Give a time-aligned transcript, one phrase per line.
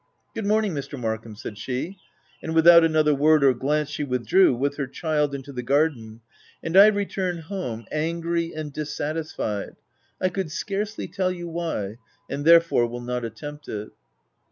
[0.33, 0.99] "Good morning, Mr.
[0.99, 1.99] Markham," said she;
[2.41, 6.21] and without another word or glance, she with drew, with her child into the garden;
[6.63, 9.75] and I returned home, angry and dissatisfied—
[10.19, 11.97] I could scarcely tell you why—
[12.31, 13.89] and therefore will not attempt it.